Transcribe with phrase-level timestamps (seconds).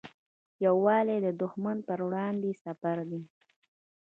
[0.65, 3.21] یووالی د دښمن پر وړاندې سپر دی.